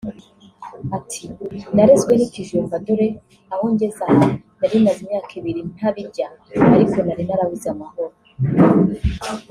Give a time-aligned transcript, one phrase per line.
[0.97, 1.23] Ati
[1.75, 3.07] “Narezwe n’ikijumba dore
[3.53, 4.27] aho ngeze aha
[4.59, 6.27] nari maze imyaka ibiri nta birya
[6.77, 8.15] ariko nari narabuze amahoro